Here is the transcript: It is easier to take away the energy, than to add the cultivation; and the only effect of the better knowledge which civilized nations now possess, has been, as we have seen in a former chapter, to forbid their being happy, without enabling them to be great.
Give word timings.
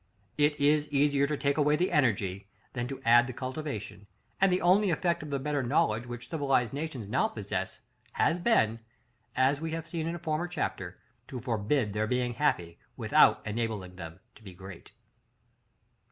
It 0.35 0.59
is 0.59 0.87
easier 0.89 1.27
to 1.27 1.37
take 1.37 1.57
away 1.57 1.75
the 1.75 1.91
energy, 1.91 2.47
than 2.73 2.87
to 2.87 2.99
add 3.05 3.27
the 3.27 3.33
cultivation; 3.33 4.07
and 4.41 4.51
the 4.51 4.59
only 4.59 4.89
effect 4.89 5.21
of 5.21 5.29
the 5.29 5.37
better 5.37 5.61
knowledge 5.61 6.07
which 6.07 6.27
civilized 6.31 6.73
nations 6.73 7.07
now 7.07 7.27
possess, 7.27 7.81
has 8.13 8.39
been, 8.39 8.79
as 9.35 9.61
we 9.61 9.73
have 9.73 9.85
seen 9.85 10.07
in 10.07 10.15
a 10.15 10.17
former 10.17 10.47
chapter, 10.47 10.97
to 11.27 11.39
forbid 11.39 11.93
their 11.93 12.07
being 12.07 12.33
happy, 12.33 12.79
without 12.97 13.45
enabling 13.45 13.95
them 13.95 14.19
to 14.33 14.41
be 14.41 14.55
great. 14.55 14.91